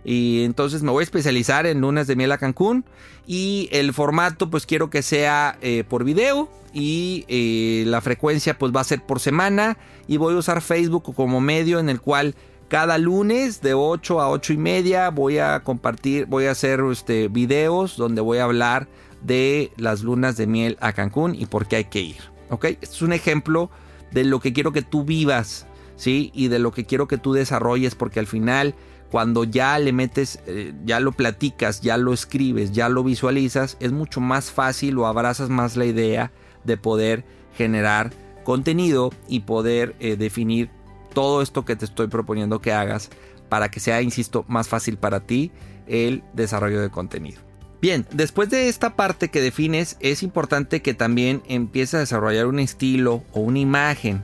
[0.05, 2.85] Y entonces me voy a especializar en lunas de miel a Cancún.
[3.27, 6.51] Y el formato pues quiero que sea eh, por video.
[6.75, 9.79] Y eh, la frecuencia pues va a ser por semana.
[10.07, 12.35] Y voy a usar Facebook como medio en el cual
[12.69, 17.29] cada lunes de 8 a 8 y media voy a compartir, voy a hacer este,
[17.29, 18.87] videos donde voy a hablar
[19.25, 22.17] de las lunas de miel a Cancún y por qué hay que ir.
[22.51, 22.67] ¿Ok?
[22.81, 23.71] Es un ejemplo
[24.13, 26.31] de lo que quiero que tú vivas ¿sí?
[26.35, 28.75] Y de lo que quiero que tú desarrolles, porque al final,
[29.11, 33.93] cuando ya le metes, eh, ya lo platicas, ya lo escribes, ya lo visualizas, es
[33.93, 36.33] mucho más fácil o abrazas más la idea
[36.65, 37.25] de poder
[37.57, 38.13] generar
[38.45, 40.71] contenido y poder eh, definir
[41.13, 43.11] todo esto que te estoy proponiendo que hagas
[43.49, 45.53] para que sea, insisto, más fácil para ti
[45.87, 47.44] el desarrollo de contenido.
[47.85, 52.59] Bien, después de esta parte que defines, es importante que también empieces a desarrollar un
[52.59, 54.23] estilo o una imagen.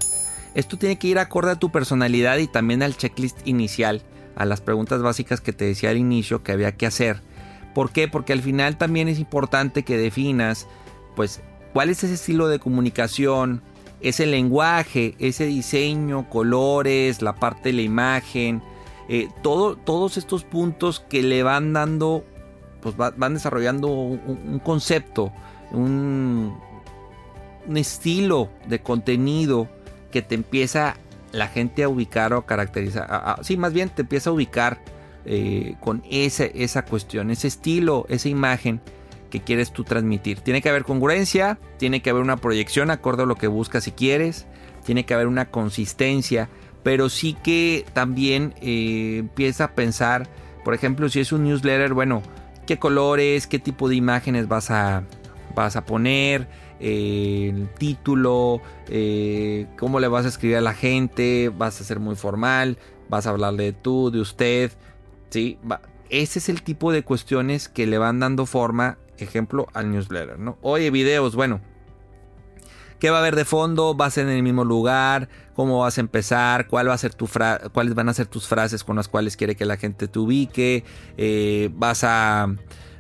[0.54, 4.00] Esto tiene que ir acorde a tu personalidad y también al checklist inicial,
[4.34, 7.20] a las preguntas básicas que te decía al inicio que había que hacer.
[7.74, 8.08] ¿Por qué?
[8.08, 10.66] Porque al final también es importante que definas,
[11.14, 11.42] pues,
[11.74, 13.60] cuál es ese estilo de comunicación,
[14.00, 18.62] ese lenguaje, ese diseño, colores, la parte de la imagen,
[19.10, 22.24] eh, todo, todos estos puntos que le van dando
[22.80, 25.32] pues van desarrollando un, concepto,
[25.72, 26.58] un,
[27.74, 29.68] estilo de contenido
[30.10, 30.96] que te empieza
[31.32, 33.36] la gente a ubicar o caracterizar.
[33.42, 34.80] sí, más bien te empieza a ubicar
[35.24, 38.80] eh, con esa, esa cuestión, ese estilo, esa imagen
[39.30, 40.40] que quieres tú transmitir.
[40.40, 43.92] Tiene que haber congruencia, tiene que haber una proyección acorde a lo que buscas si
[43.92, 44.46] quieres,
[44.84, 46.48] tiene que haber una consistencia,
[46.82, 50.28] pero sí que también eh, empieza a pensar,
[50.64, 52.22] por ejemplo, si es un newsletter, bueno,
[52.70, 55.02] qué colores, qué tipo de imágenes vas a,
[55.56, 56.46] vas a poner,
[56.78, 61.98] eh, el título, eh, cómo le vas a escribir a la gente, vas a ser
[61.98, 62.78] muy formal,
[63.08, 64.70] vas a hablarle de tú, de usted,
[65.30, 65.58] ¿sí?
[66.10, 70.56] Ese es el tipo de cuestiones que le van dando forma, ejemplo, al newsletter, ¿no?
[70.62, 71.60] Oye, videos, bueno,
[73.00, 73.96] ¿Qué va a haber de fondo?
[73.96, 75.30] ¿Va a ser en el mismo lugar?
[75.54, 76.68] ¿Cómo vas a empezar?
[76.68, 77.26] ¿Cuál va a ser tu
[77.72, 80.84] ¿Cuáles van a ser tus frases con las cuales quiere que la gente te ubique?
[81.16, 82.54] Eh, ¿Vas a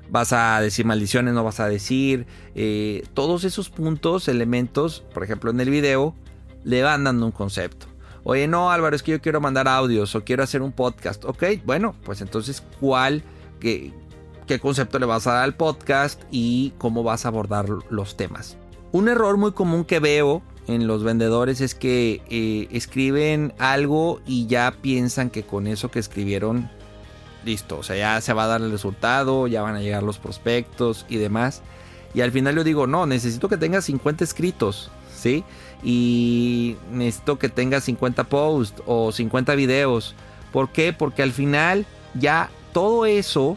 [0.08, 2.26] vas a decir maldiciones, no vas a decir.
[2.54, 6.14] Eh, todos esos puntos, elementos, por ejemplo en el video,
[6.64, 7.86] le van dando un concepto.
[8.24, 11.26] Oye, no Álvaro, es que yo quiero mandar audios o quiero hacer un podcast.
[11.26, 13.22] Ok, bueno, pues entonces, ¿cuál,
[13.60, 13.92] qué
[14.60, 18.56] concepto le vas a dar al podcast y cómo vas a abordar los temas?
[18.92, 24.46] Un error muy común que veo en los vendedores es que eh, escriben algo y
[24.46, 26.68] ya piensan que con eso que escribieron,
[27.44, 30.18] listo, o sea, ya se va a dar el resultado, ya van a llegar los
[30.18, 31.62] prospectos y demás.
[32.14, 35.44] Y al final yo digo, no, necesito que tengas 50 escritos, ¿sí?
[35.84, 40.16] Y necesito que tengas 50 posts o 50 videos.
[40.52, 40.92] ¿Por qué?
[40.92, 43.56] Porque al final ya todo eso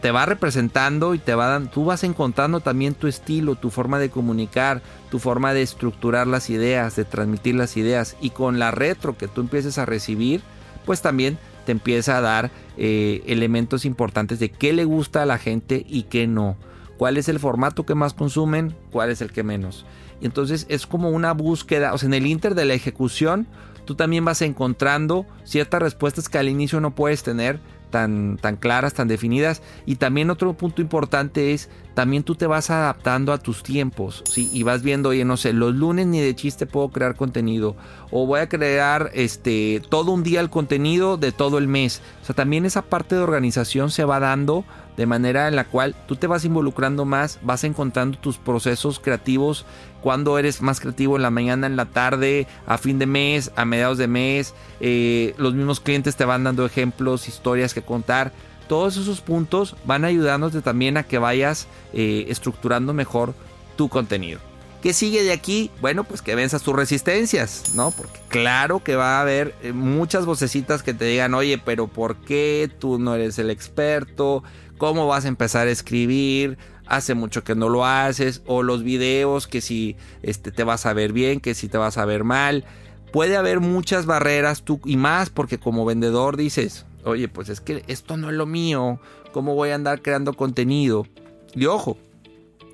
[0.00, 3.98] te va representando y te va dando, tú vas encontrando también tu estilo, tu forma
[3.98, 8.16] de comunicar, tu forma de estructurar las ideas, de transmitir las ideas.
[8.20, 10.42] Y con la retro que tú empieces a recibir,
[10.84, 15.38] pues también te empieza a dar eh, elementos importantes de qué le gusta a la
[15.38, 16.56] gente y qué no,
[16.96, 19.84] cuál es el formato que más consumen, cuál es el que menos.
[20.20, 23.46] Y entonces es como una búsqueda, o sea, en el inter de la ejecución,
[23.84, 27.60] tú también vas encontrando ciertas respuestas que al inicio no puedes tener,
[27.96, 29.62] tan, tan claras, tan definidas.
[29.86, 34.50] Y también otro punto importante es, también tú te vas adaptando a tus tiempos, ¿sí?
[34.52, 37.74] Y vas viendo, oye, no sé, los lunes ni de chiste puedo crear contenido.
[38.10, 42.02] O voy a crear este, todo un día el contenido de todo el mes.
[42.20, 44.66] O sea, también esa parte de organización se va dando
[44.98, 49.64] de manera en la cual tú te vas involucrando más, vas encontrando tus procesos creativos,
[50.02, 53.64] cuando eres más creativo en la mañana, en la tarde, a fin de mes, a
[53.64, 58.32] mediados de mes, eh, los mismos clientes te van dando ejemplos, historias que contar.
[58.68, 63.34] Todos esos puntos van ayudándote también a que vayas eh, estructurando mejor
[63.76, 64.40] tu contenido.
[64.82, 65.70] ¿Qué sigue de aquí?
[65.80, 67.90] Bueno, pues que venzas tus resistencias, ¿no?
[67.90, 72.16] Porque claro que va a haber eh, muchas vocecitas que te digan, oye, pero ¿por
[72.16, 74.42] qué tú no eres el experto?
[74.78, 79.46] cómo vas a empezar a escribir, hace mucho que no lo haces, o los videos
[79.46, 82.64] que si este, te vas a ver bien, que si te vas a ver mal.
[83.12, 87.84] Puede haber muchas barreras tú y más porque como vendedor dices, oye, pues es que
[87.86, 89.00] esto no es lo mío,
[89.32, 91.06] ¿cómo voy a andar creando contenido?
[91.54, 91.96] Y ojo,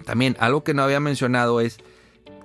[0.04, 1.78] también algo que no había mencionado es,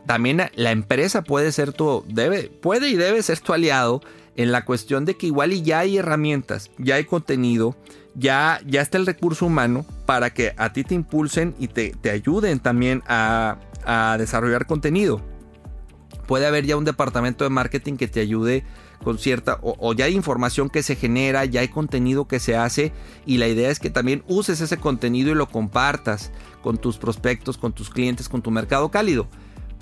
[0.05, 4.01] también la empresa puede ser tu, debe, puede y debe ser tu aliado
[4.35, 7.75] en la cuestión de que igual y ya hay herramientas, ya hay contenido,
[8.15, 12.59] ya, ya está el recurso humano para que a ti te impulsen y te, ayuden
[12.59, 13.57] también a,
[14.17, 15.21] desarrollar contenido.
[16.27, 18.63] Puede haber ya un departamento de marketing que te ayude
[19.03, 22.55] con cierta, o, o, ya hay información que se genera, ya hay contenido que se
[22.55, 22.91] hace
[23.25, 27.57] y la idea es que también uses ese contenido y lo compartas con tus prospectos,
[27.57, 29.27] con tus clientes, con tu mercado cálido.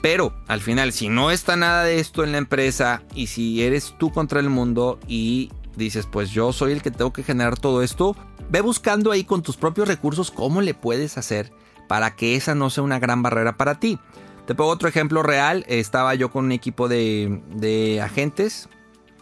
[0.02, 3.96] Pero al final, si no está nada de esto en la empresa y si eres
[3.98, 7.82] tú contra el mundo y dices, pues yo soy el que tengo que generar todo
[7.82, 8.16] esto,
[8.50, 11.52] ve buscando ahí con tus propios recursos cómo le puedes hacer
[11.88, 14.00] para que esa no sea una gran barrera para ti.
[14.46, 15.66] Te pongo otro ejemplo real.
[15.68, 18.70] Estaba yo con un equipo de, agentes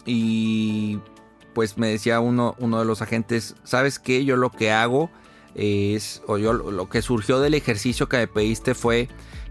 [0.05, 0.99] y
[1.53, 4.25] pues me decía uno, uno de los agentes, ¿sabes qué?
[4.25, 5.09] Yo lo que hago
[5.55, 9.07] es, o yo lo que surgió del ejercicio que me pediste fue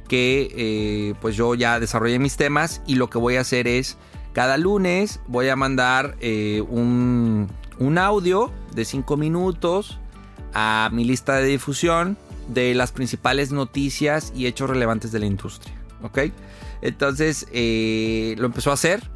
[0.09, 3.97] que eh, pues yo ya desarrollé mis temas y lo que voy a hacer es
[4.33, 7.49] cada lunes voy a mandar eh, un,
[7.99, 9.99] audio de 5 minutos
[10.55, 12.17] a mi lista de difusión
[12.53, 15.75] de las principales noticias y hechos relevantes de la industria.
[16.03, 16.19] ¿Ok?
[16.81, 19.09] Entonces eh, lo empezó a hacer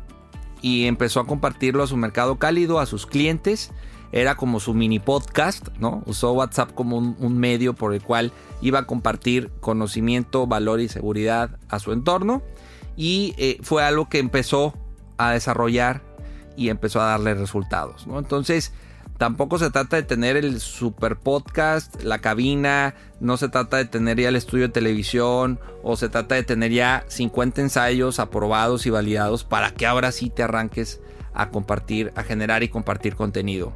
[0.63, 3.73] y empezó a compartirlo a su mercado cálido, a sus clientes.
[4.13, 6.03] Era como su mini podcast, ¿no?
[6.07, 11.59] Usó WhatsApp como un, medio por el cual iba a compartir conocimiento, valor y seguridad
[11.69, 12.43] a su entorno.
[12.97, 14.75] Y eh, fue algo que empezó
[15.19, 16.03] a desarrollar
[16.57, 18.19] y empezó a darle resultados, ¿no?
[18.19, 18.73] Entonces,
[19.19, 24.21] Tampoco se trata de tener el super podcast, la cabina, no se trata de tener
[24.21, 28.91] ya el estudio de televisión o se trata de tener ya 50 ensayos aprobados y
[28.91, 31.01] validados para que ahora sí te arranques
[31.33, 33.73] a compartir, a generar y compartir contenido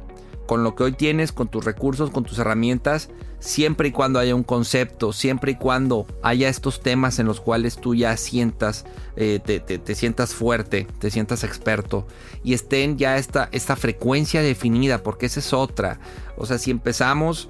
[0.51, 3.09] con lo que hoy tienes, con tus recursos, con tus herramientas,
[3.39, 7.77] siempre y cuando haya un concepto, siempre y cuando haya estos temas en los cuales
[7.77, 8.83] tú ya sientas,
[9.15, 12.05] eh, te, sientas fuerte, te sientas experto
[12.43, 16.01] y estén ya esta, esta frecuencia definida, porque esa es otra.
[16.35, 17.49] O sea, si empezamos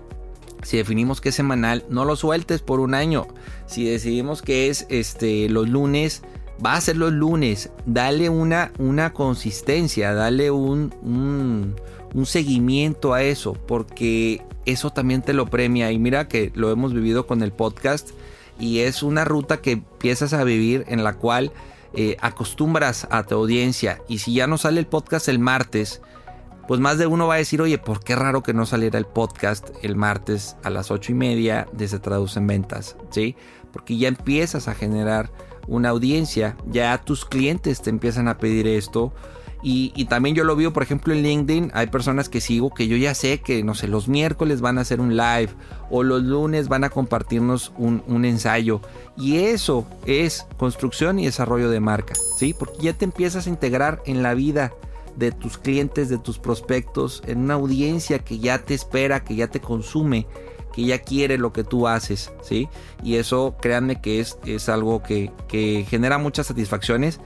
[0.62, 3.26] si definimos que es semanal, no lo sueltes por un año.
[3.66, 6.22] Si decidimos que es este los lunes,
[6.64, 7.72] va a ser los lunes.
[7.88, 11.76] Dale una, una consistencia, dale un, un
[12.26, 15.92] seguimiento a eso, porque eso también te lo premia.
[15.92, 18.10] Y mira que lo hemos vivido con el podcast
[18.60, 21.52] y es una ruta que empiezas a vivir en la cual
[21.94, 24.02] eh, acostumbras a tu audiencia.
[24.08, 26.02] Y si ya no sale el podcast el martes,
[26.68, 29.06] pues más de uno va a decir, oye, ¿por qué raro que no saliera el
[29.06, 32.00] podcast el martes a las ocho y media de Se
[32.40, 32.96] Ventas?
[33.10, 33.36] ¿Sí?
[33.74, 35.32] Porque ya empiezas a generar
[35.68, 39.14] una audiencia, ya tus clientes te empiezan a pedir esto
[39.64, 41.72] y, también yo lo veo, por ejemplo, en LinkedIn.
[41.74, 44.82] Hay personas que sigo que yo ya sé que, no sé, los miércoles van a
[44.82, 45.50] hacer un live
[45.92, 48.82] o los lunes van a compartirnos un, ensayo.
[49.18, 52.56] Y eso es construcción y desarrollo de marca, ¿sí?
[52.58, 54.74] Porque ya te empiezas a integrar en la vida
[55.16, 59.48] de tus clientes, de tus prospectos, en una audiencia que ya te espera, que ya
[59.48, 60.26] te consume,
[60.74, 62.68] que ya quiere lo que tú haces, ¿sí?
[63.04, 67.20] Y eso, créanme que es, es algo que, que genera muchas satisfacciones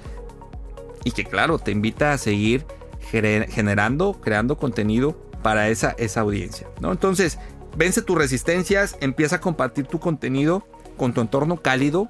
[1.06, 2.66] y que claro, te invita a seguir
[3.00, 6.68] generando, creando contenido para esa, esa audiencia.
[6.82, 6.92] ¿no?
[6.92, 7.38] Entonces,
[7.78, 12.10] vence tus resistencias, empieza a compartir tu contenido con tu entorno cálido,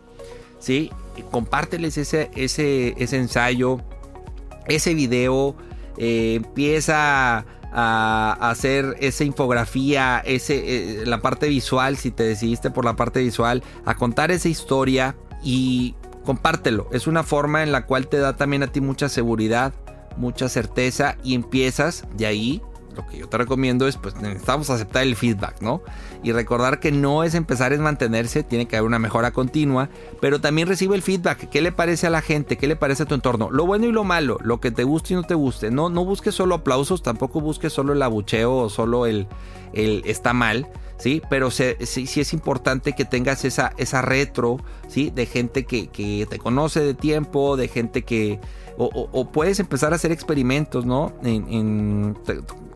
[0.58, 0.92] ¿sí?
[1.32, 3.82] compárteles ese, ese, ese ensayo,
[4.68, 5.56] ese video,
[5.98, 12.86] eh, empieza a, hacer esa infografía, ese, eh, la parte visual, si te decidiste por
[12.86, 15.96] la parte visual, a contar esa historia y
[16.26, 16.90] compártelo.
[16.92, 19.74] Es una forma en la cual te da también a ti mucha seguridad,
[20.18, 22.62] mucha certeza y empiezas de ahí.
[22.96, 25.82] Lo que yo te recomiendo es, pues necesitamos aceptar el feedback, ¿no?
[26.24, 29.90] Y recordar que no es empezar, es mantenerse, tiene que haber una mejora continua,
[30.22, 31.50] pero también recibe el feedback.
[31.50, 32.58] ¿Qué le parece a la gente?
[32.58, 33.50] ¿Qué le parece a tu entorno?
[33.52, 35.72] Lo bueno y lo malo, lo que te guste y no te guste.
[35.72, 39.28] No, no busques solo aplausos, tampoco busques solo el abucheo o solo el,
[39.74, 41.22] el está mal ¿sí?
[41.30, 45.12] Pero sí, es importante que tengas esa, esa retro, ¿sí?
[45.14, 45.88] De gente que,
[46.30, 48.40] te conoce de tiempo, de gente que...
[48.78, 51.14] O, puedes empezar a hacer experimentos, ¿no?
[51.24, 52.18] En,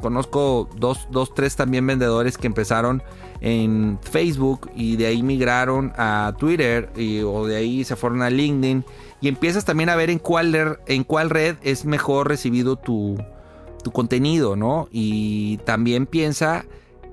[0.02, 3.04] conozco dos, dos, tres también vendedores que empezaron
[3.41, 8.30] en Facebook y de ahí migraron a Twitter y, o de ahí se fueron a
[8.30, 8.84] LinkedIn
[9.21, 13.17] y empiezas también a ver en cuál, en cuál red es mejor recibido tu,
[13.84, 14.88] tu contenido, ¿no?
[14.91, 16.65] Y también piensa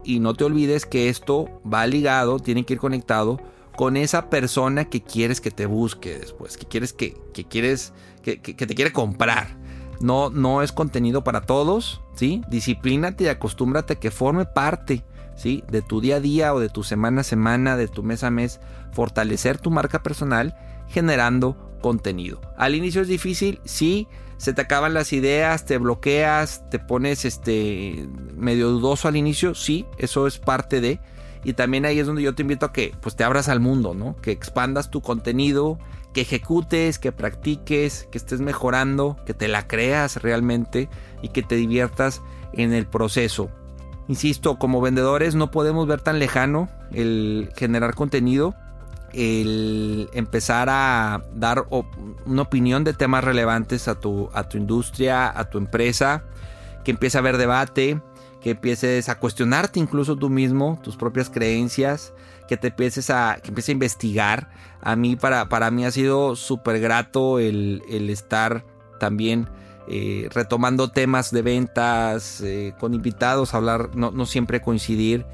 [0.05, 3.41] y no te olvides que esto va ligado, tiene que ir conectado
[3.77, 7.15] con esa persona que quieres que te busque después, que quieres que,
[7.49, 9.57] quieres que, te quiere comprar.
[10.01, 12.43] No, no es contenido para todos, ¿sí?
[12.49, 15.05] Disciplínate y acostúmbrate a que forme parte,
[15.37, 15.63] ¿sí?
[15.71, 18.31] De tu día a día o de tu semana a semana, de tu mes a
[18.31, 18.61] mes,
[18.93, 20.57] fortalecer tu marca personal
[20.89, 22.41] generando contenido.
[22.57, 28.09] Al inicio es difícil, sí, se te acaban las ideas, te bloqueas, te pones este
[28.35, 31.01] medio dudoso al inicio, sí, eso es parte de
[31.47, 33.95] y también ahí es donde yo te invito a que pues te abras al mundo,
[33.95, 34.17] ¿no?
[34.17, 35.79] Que expandas tu contenido,
[36.13, 40.89] que ejecutes, que practiques, que estés mejorando, que te la creas realmente
[41.23, 42.21] y que te diviertas
[42.53, 43.49] en el proceso.
[44.09, 48.55] Insisto, como vendedores no podemos ver tan lejano el generar contenido
[49.17, 51.67] el empezar a dar
[52.27, 56.25] una opinión de temas relevantes a tu, a tu industria, a tu empresa,
[56.85, 58.01] que empiece a haber debate,
[58.43, 62.13] que empieces a cuestionarte incluso tú mismo, tus propias creencias,
[62.47, 64.51] que te empieces a, que empieces a investigar.
[64.83, 68.65] A mí, para, para mí ha sido súper grato el, estar
[69.01, 69.49] también
[69.89, 75.27] eh, retomando temas de ventas, eh, con invitados, hablar, no, no siempre coincidir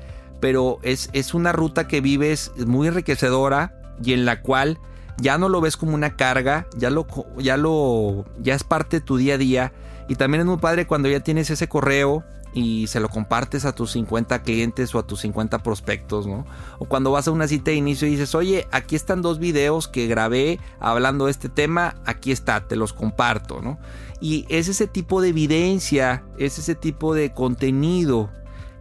[0.42, 4.76] pero es, es una ruta que vives muy enriquecedora y en la cual
[5.16, 7.06] ya no lo ves como una carga, ya lo,
[7.38, 9.72] ya lo, ya es parte de tu día a día.
[10.08, 12.24] Y también es muy padre cuando ya tienes ese correo
[12.54, 16.44] y se lo compartes a tus 50 clientes o a tus 50 prospectos, ¿no?
[16.80, 19.86] O cuando vas a una cita de inicio y dices, oye, aquí están dos videos
[19.86, 23.78] que grabé hablando de este tema, aquí está, te los comparto, ¿no?
[24.22, 28.30] Y es ese tipo de evidencia, es ese tipo de contenido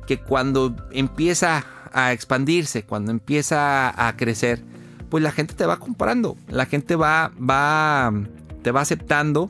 [0.05, 4.63] que cuando empieza a expandirse, cuando empieza a crecer,
[5.09, 8.13] pues la gente te va comprando, la gente va, va,
[8.61, 9.49] te va aceptando,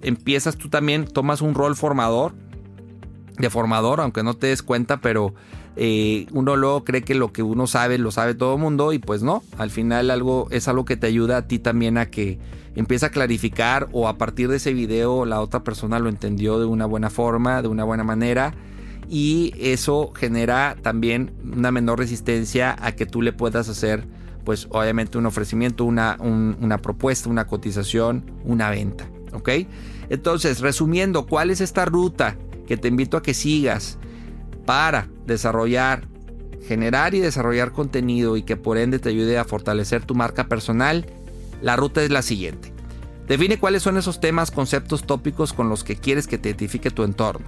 [0.00, 2.32] empiezas tú también, tomas un rol formador,
[3.36, 5.34] de formador, aunque no te des cuenta, pero
[5.76, 8.98] eh, uno luego cree que lo que uno sabe lo sabe todo el mundo y
[8.98, 12.38] pues no, al final algo es algo que te ayuda a ti también a que
[12.76, 16.66] empiece a clarificar o a partir de ese video la otra persona lo entendió de
[16.66, 18.54] una buena forma, de una buena manera
[19.08, 24.06] y eso genera también una menor resistencia a que tú le puedas hacer
[24.44, 29.48] pues obviamente un ofrecimiento, una, una propuesta, una cotización, una venta, ¿ok?
[30.10, 33.98] Entonces, resumiendo, ¿cuál es esta ruta que te invito a que sigas
[34.64, 36.08] para desarrollar,
[36.66, 41.06] generar y desarrollar contenido y que por ende te ayude a fortalecer tu marca personal?
[41.62, 42.72] La ruta es la siguiente.
[43.26, 47.04] Define cuáles son esos temas, conceptos, tópicos con los que quieres que te identifique tu
[47.04, 47.46] entorno.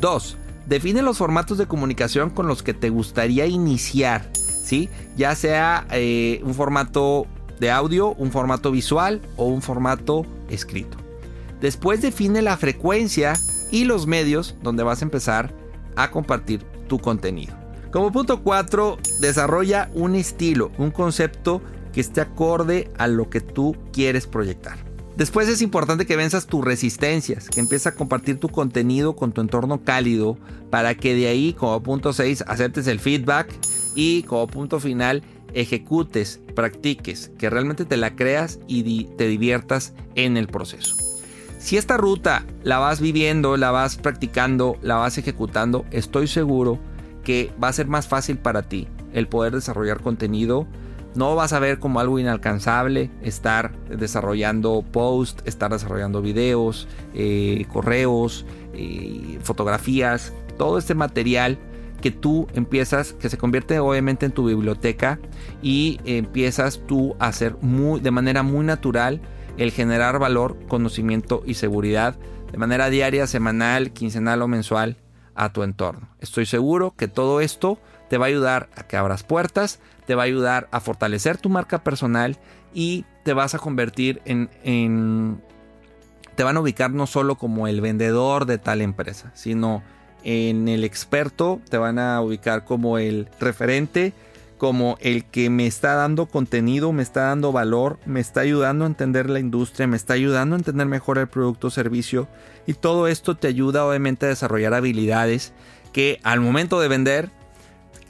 [0.00, 0.36] 2.
[0.66, 4.30] Define los formatos de comunicación con los que te gustaría iniciar,
[4.62, 4.88] ¿sí?
[5.16, 7.26] Ya sea eh, un formato
[7.58, 10.96] de audio, un formato visual o un formato escrito.
[11.60, 13.34] Después define la frecuencia
[13.70, 15.54] y los medios donde vas a empezar
[16.02, 17.54] a compartir tu contenido.
[17.90, 21.60] Como punto 4, desarrolla un estilo, un concepto
[21.92, 24.78] que esté acorde a lo que tú quieres proyectar.
[25.16, 29.40] Después es importante que venzas tus resistencias, que empieces a compartir tu contenido con tu
[29.40, 30.38] entorno cálido
[30.70, 33.52] para que de ahí como punto 6 aceptes el feedback
[33.94, 35.22] y como punto final
[35.52, 41.09] ejecutes, practiques, que realmente te la creas y te diviertas en el proceso.
[41.60, 46.78] Si esta ruta la vas viviendo, la vas practicando, la vas ejecutando, estoy seguro
[47.22, 50.66] que va a ser más fácil para ti el poder desarrollar contenido.
[51.14, 58.46] No vas a ver como algo inalcanzable estar desarrollando posts, estar desarrollando videos, eh, correos,
[58.72, 61.58] eh, fotografías, todo este material
[62.00, 65.18] que tú empiezas, que se convierte obviamente en tu biblioteca
[65.60, 69.20] y empiezas tú a hacer muy, de manera muy natural
[69.56, 72.16] el generar valor, conocimiento y seguridad
[72.50, 74.96] de manera diaria, semanal, quincenal o mensual
[75.34, 76.08] a tu entorno.
[76.20, 77.78] Estoy seguro que todo esto
[78.08, 81.48] te va a ayudar a que abras puertas, te va a ayudar a fortalecer tu
[81.48, 82.36] marca personal
[82.74, 85.40] y te vas a convertir en,
[86.34, 89.82] te van a ubicar no solo como el vendedor de tal empresa, sino
[90.24, 94.12] en el experto, te van a ubicar como el referente,
[94.60, 98.88] como el que me está dando contenido, me está dando valor, me está ayudando a
[98.88, 102.28] entender la industria, me está ayudando a entender mejor el producto o servicio
[102.66, 105.54] y todo esto te ayuda obviamente a desarrollar habilidades
[105.94, 107.30] que al momento de vender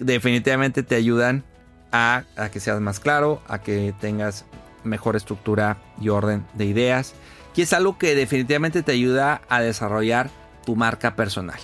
[0.01, 1.45] definitivamente te ayudan
[1.93, 4.45] a, que seas más claro, a que tengas
[4.83, 7.15] mejor estructura y orden de ideas.
[7.55, 10.31] Y es algo que definitivamente te ayuda a desarrollar
[10.67, 11.61] tu marca personal.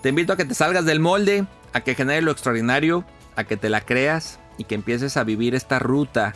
[0.00, 3.04] Te invito a que te salgas del molde, a que generes lo extraordinario,
[3.36, 6.34] a que te la creas y que empieces a vivir esta ruta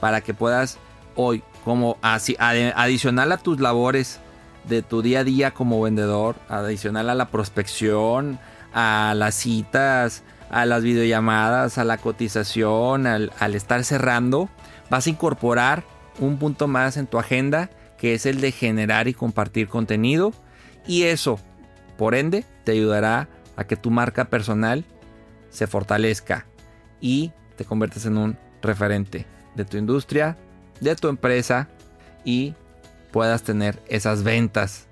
[0.00, 0.78] para que puedas
[1.16, 4.20] hoy, como adicional a tus labores
[4.68, 8.38] de tu día a día como vendedor, adicional a la prospección,
[8.72, 14.48] a las citas, a las videollamadas, a la cotización, al, estar cerrando,
[14.90, 15.84] vas a incorporar
[16.18, 20.32] un punto más en tu agenda que es el de generar y compartir contenido.
[20.86, 21.38] Y eso,
[21.96, 24.84] por ende, te ayudará a que tu marca personal
[25.54, 26.46] se fortalezca
[27.00, 29.24] y te conviertes en un referente
[29.54, 30.36] de tu industria,
[30.80, 31.68] de tu empresa
[32.24, 32.54] y
[33.12, 34.88] puedas tener esas ventas.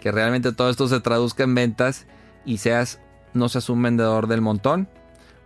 [0.00, 2.06] Que realmente todo esto se traduzca en ventas
[2.46, 3.00] y seas
[3.34, 4.88] no seas un vendedor del montón,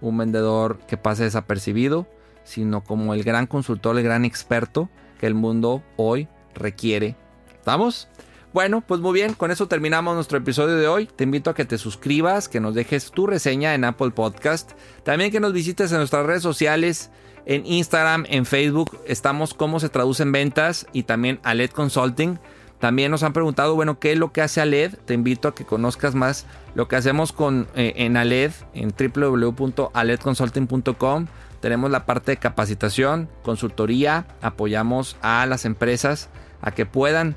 [0.00, 2.06] un vendedor que pase desapercibido,
[2.44, 4.88] sino como el gran consultor, el gran experto
[5.18, 7.16] que el mundo hoy requiere.
[7.52, 8.08] ¿Estamos?
[8.52, 11.06] Bueno, pues muy bien, con eso terminamos nuestro episodio de hoy.
[11.06, 14.72] Te invito a que te suscribas, que nos dejes tu reseña en Apple Podcast.
[15.04, 17.10] También que nos visites en nuestras redes sociales,
[17.46, 19.00] en Instagram, en Facebook.
[19.06, 22.38] Estamos como se traduce en ventas y también a LED Consulting.
[22.78, 24.96] También nos han preguntado, bueno, ¿qué es lo que hace ALED?
[25.06, 26.44] Te invito a que conozcas más
[26.74, 31.26] lo que hacemos con, eh, en ALED, en www.aledconsulting.com.
[31.60, 36.28] Tenemos la parte de capacitación, consultoría, apoyamos a las empresas
[36.60, 37.34] a que puedan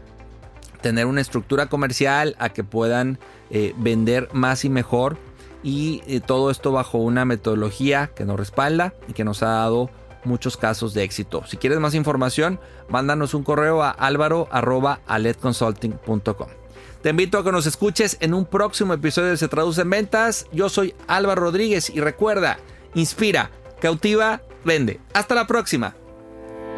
[0.86, 3.18] tener una estructura comercial, a que puedan
[3.50, 5.18] eh, vender más y mejor.
[5.64, 9.90] Y eh, todo esto bajo una metodología que nos respalda y que nos ha dado
[10.26, 11.44] muchos casos de éxito.
[11.48, 16.50] Si quieres más información, mándanos un correo a álvaro.aledconsulting.com.
[17.02, 20.46] Te invito a que nos escuches en un próximo episodio de Se Traduce en Ventas.
[20.52, 22.60] Yo soy Álvaro Rodríguez y recuerda,
[22.94, 23.50] inspira,
[23.82, 25.00] cautiva, vende.
[25.16, 25.96] Hasta la próxima.